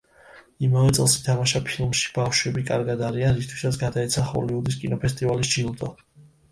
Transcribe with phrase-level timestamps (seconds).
[0.67, 5.95] იმავე წელს ითამაშა ფილმში „ბავშვები კარგად არიან“, რისთვისაც გადაეცა ჰოლივუდის კინოფესტივალის ჯილდო.